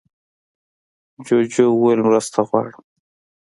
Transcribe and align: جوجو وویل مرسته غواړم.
جوجو 1.25 1.65
وویل 1.71 1.99
مرسته 2.07 2.39
غواړم. 2.47 2.83